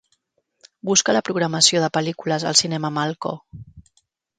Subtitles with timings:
[0.91, 3.41] Busca la programació de pel·lícules al cinema Malco.